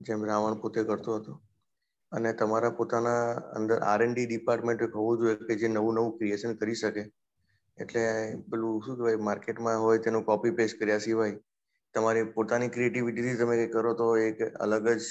જેમ 0.00 0.24
રાવણ 0.30 0.56
પોતે 0.62 0.78
કરતો 0.84 1.16
હતો. 1.16 1.34
અને 2.12 2.30
તમારા 2.34 2.70
પોતાના 2.78 3.18
અંદર 3.58 3.78
આર 3.90 4.00
એન્ડ 4.06 4.16
ડી 4.16 4.28
ડિપાર્ટમેન્ટ 4.30 4.86
હોવું 4.94 5.20
જોઈએ 5.20 5.36
કે 5.42 5.58
જે 5.64 5.68
નવું 5.68 5.94
નવું 5.96 6.16
ક્રિએશન 6.16 6.56
કરી 6.56 6.78
શકે. 6.82 7.04
એટલે 7.78 8.04
પેલું 8.50 8.80
શું 8.86 8.94
કહેવાય 8.96 9.22
માર્કેટમાં 9.28 9.78
હોય 9.84 10.04
તેનું 10.06 10.26
કોપી 10.30 10.54
પેસ્ટ 10.62 10.80
કર્યા 10.80 11.04
સિવાય 11.08 11.36
તમારી 11.94 12.24
પોતાની 12.38 12.72
ક્રિએટિવિટીથી 12.78 13.36
તમે 13.42 13.54
કંઈ 13.60 13.70
કરો 13.76 13.94
તો 14.00 14.08
એક 14.24 14.38
અલગ 14.64 14.90
જ 14.96 15.04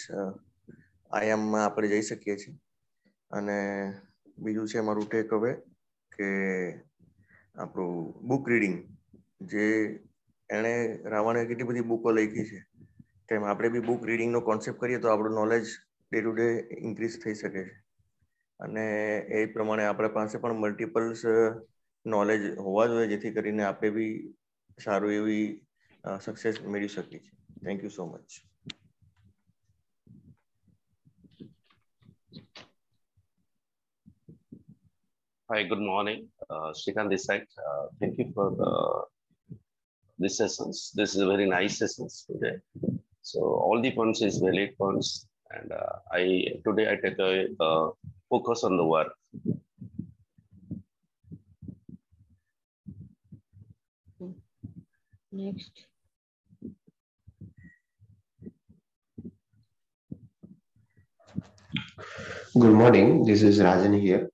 આયામમાં 1.11 1.63
આપણે 1.63 1.87
જઈ 1.93 2.03
શકીએ 2.11 2.37
છીએ. 2.41 2.57
અને 3.31 3.57
બીજું 4.37 4.67
છે 4.67 4.79
મારું 4.81 5.07
ટેક 5.07 5.29
હવે 5.31 5.51
કે 6.11 6.27
આપણું 7.55 7.93
બુક 8.21 8.43
રીડિંગ 8.47 8.77
જે 9.41 9.65
એણે 10.49 10.73
રાવણે 11.03 11.45
કેટલી 11.45 11.63
બધી 11.63 11.81
બુકો 11.81 12.09
લખી 12.11 12.49
છે 12.49 12.59
તેમ 13.27 13.43
આપણે 13.43 13.69
બી 13.69 13.87
બુક 13.89 14.01
રીડિંગનો 14.05 14.39
કોન્સેપ્ટ 14.41 14.79
કરીએ 14.79 14.99
તો 14.99 15.07
આપણું 15.09 15.35
knowledge 15.35 15.65
day 16.11 16.19
to 16.21 16.31
day 16.31 16.47
increase 16.79 17.17
થઈ 17.23 17.33
શકે 17.33 17.61
છે. 17.65 17.75
અને 18.59 18.85
એ 19.29 19.45
પ્રમાણે 19.45 19.85
આપણા 19.85 20.15
પાસે 20.17 20.37
પણ 20.37 20.61
મલ્ટિપલ્સ 20.61 21.21
નોલેજ 22.05 22.41
હોવા 22.57 22.87
જોઈએ, 22.87 23.07
જેથી 23.07 23.31
કરીને 23.31 23.63
આપણે 23.63 23.89
બી 23.89 24.13
સારું 24.77 25.13
એવી 25.13 25.45
સક્સેસ 26.19 26.55
મેળવી 26.63 26.87
શકીએ 26.87 27.19
છીએ. 27.19 27.35
Thank 27.63 27.83
you 27.83 27.89
so 27.89 28.05
much 28.05 28.29
Hi, 35.51 35.63
good 35.63 35.81
morning. 35.81 36.29
Uh, 36.49 36.71
Shrikant 36.71 37.09
this. 37.09 37.27
Uh, 37.29 37.87
thank 37.99 38.17
you 38.17 38.31
for 38.33 38.51
the, 38.51 39.55
this 40.17 40.37
sessions. 40.37 40.93
This 40.95 41.13
is 41.13 41.19
a 41.19 41.25
very 41.25 41.45
nice 41.45 41.77
sessions 41.77 42.25
today. 42.25 42.55
So 43.21 43.41
all 43.41 43.81
the 43.81 43.91
points 43.91 44.21
is 44.21 44.37
valid 44.37 44.77
points. 44.77 45.27
And 45.49 45.73
uh, 45.73 45.97
I 46.09 46.53
today 46.65 46.89
I 46.89 46.95
take 46.95 47.19
a 47.19 47.47
uh, 47.59 47.89
focus 48.29 48.63
on 48.63 48.77
the 48.77 48.85
work. 48.85 49.11
Next. 55.33 55.71
Good 62.57 62.73
morning. 62.73 63.25
This 63.25 63.43
is 63.43 63.59
Rajan 63.59 63.99
here. 63.99 64.30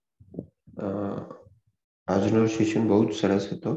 આજનો 0.78 2.42
session 2.48 2.88
બહુ 2.88 3.00
જ 3.06 3.12
સરસ 3.14 3.46
હતો. 3.54 3.72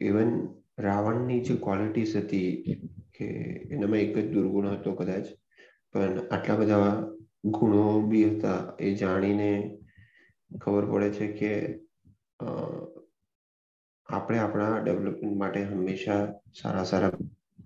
even 0.00 0.30
રાવણની 0.78 1.40
જે 1.40 1.54
qualities 1.56 2.16
હતી 2.16 2.50
કે 3.12 3.26
એનામાં 3.70 4.00
એક 4.00 4.16
જ 4.16 4.26
દુર્ગુણ 4.32 4.70
હતો 4.70 4.90
કદાચ, 4.94 5.26
પણ 5.92 6.18
આટલા 6.30 6.56
બધા 6.56 6.90
ગુણો 7.52 7.82
બી 8.08 8.26
હતા 8.30 8.60
એ 8.80 8.94
જાણીને 8.94 9.50
ખબર 10.50 10.84
પડે 10.86 11.08
છે 11.10 11.26
કે 11.32 11.52
આપણે 14.08 14.38
આપણા 14.38 14.74
ડેવલપમેન્ટ 14.80 15.36
માટે 15.36 15.64
હંમેશા 15.64 16.22
સારા 16.54 16.84
સારા 16.84 17.12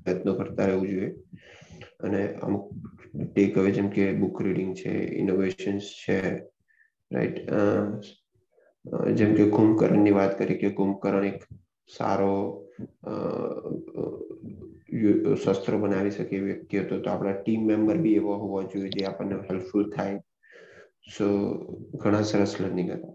પ્રયત્નો 0.04 0.34
કરતા 0.34 0.66
રહેવું 0.66 0.88
જોઈએ. 0.88 1.10
અને 2.00 2.22
અમુક 2.36 2.64
ટેક 3.26 3.58
અવે 3.58 3.70
જેમ 3.70 3.88
કે 3.90 4.04
બુક 4.14 4.40
રીડિંગ 4.40 4.72
છે 4.74 4.92
ઇનોવેશન્સ 5.16 5.86
છે 6.02 6.18
રાઈટ 7.12 7.38
જેમ 9.16 9.34
કે 9.34 9.44
કુંભકરણની 9.50 10.14
વાત 10.14 10.32
કરી 10.36 10.58
કે 10.58 10.68
કુંભકરણ 10.72 11.26
એક 11.26 11.38
સારો 11.90 12.34
શસ્ત્ર 15.36 15.74
બનાવી 15.78 16.12
શકે 16.12 16.36
વ્યક્તિ 16.42 16.74
હતો 16.78 17.00
તો 17.00 17.10
આપણા 17.10 17.36
ટીમ 17.38 17.62
મેમ્બર 17.66 17.96
બી 18.00 18.16
એવો 18.16 18.38
હોવો 18.38 18.58
જોઈએ 18.66 18.92
જે 18.94 19.06
આપણને 19.06 19.36
હેલ્પફુલ 19.46 19.84
થાય. 19.92 20.18
સો 21.06 21.26
ઘણા 21.96 22.24
સરસ 22.24 22.52
લર્નિંગ 22.56 22.90
હતા. 22.90 23.14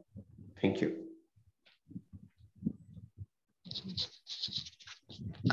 થેન્ક 0.57 0.75
યુ 0.81 0.91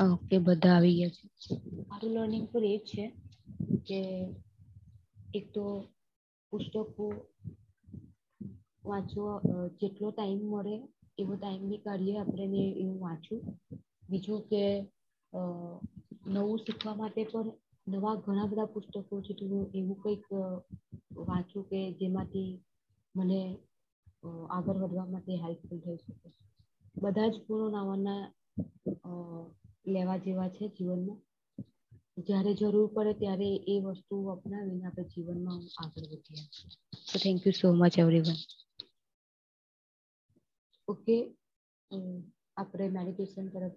ઓકે 0.04 0.36
બધા 0.40 0.74
આવી 0.74 0.96
ગયા 0.98 1.14
છે. 1.14 1.54
મારું 1.88 2.12
લર્નિંગ 2.14 2.46
પર 2.50 2.64
એ 2.66 2.76
છે 2.88 3.04
કે 3.86 4.00
એક 5.34 5.44
તો 5.54 5.64
પુસ્તકો 6.52 7.04
વાંચવા 8.84 9.36
જેટલો 9.80 10.08
ટાઈમ 10.10 10.42
મળે 10.46 10.74
એવો 11.18 11.32
ટાઈમ 11.36 11.62
બી 11.68 11.84
કાઢીએ 11.84 12.16
આપણે 12.18 12.44
એવું 12.74 12.98
વાંચું 13.00 13.40
બીજું 14.08 14.40
કે 14.48 14.62
નવું 16.28 16.58
શીખવા 16.58 16.96
માટે 16.96 17.22
પણ 17.26 17.48
નવા 17.86 18.16
ઘણા 18.18 18.50
બધા 18.50 18.72
પુસ્તકો 18.72 19.14
છે 19.22 19.32
તો 19.38 19.44
એવું 19.72 19.98
કંઈક 20.02 20.24
વાંચું 21.20 21.64
કે 21.68 21.78
જેમાંથી 21.98 22.50
મને 23.14 23.40
આગળ 24.50 24.78
વધવા 24.82 25.12
માટે 25.12 25.32
હેલ્પફુલ 25.42 25.80
થઈ 25.82 25.98
શકે. 25.98 26.28
બધા 26.94 27.28
જ 27.28 27.36
ગુણો 27.44 27.66
નાવાના 27.70 28.22
લેવા 29.86 30.22
જેવા 30.24 30.50
છે 30.50 30.64
જીવનમાં. 30.76 31.20
જ્યારે 32.18 32.52
જરૂર 32.54 32.88
પડે 32.94 33.12
ત્યારે 33.20 33.48
એ 33.66 33.74
વસ્તુ 33.84 34.14
અપનાવીને 34.32 34.84
આપણે 34.86 35.04
જીવનમાં 35.12 35.62
આગળ 35.82 36.06
વધીએ. 36.10 36.42
So 37.08 37.16
thank 37.18 37.38
you 37.44 37.54
so 37.54 37.66
much 37.74 37.94
everyone 37.98 38.38
okay. 40.88 41.36
આપણે 42.56 42.88
મેડિટેશન 42.88 43.48
તરફ 43.48 43.72